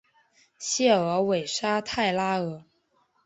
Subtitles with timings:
[0.57, 2.63] 谢尔韦沙泰拉尔。